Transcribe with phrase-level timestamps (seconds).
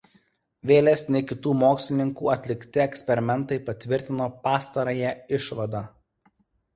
[0.69, 5.83] Vėlesni kitų mokslininkų atlikti eksperimentai patvirtino pastarąją išvadą.